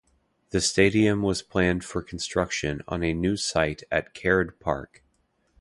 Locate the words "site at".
3.37-4.15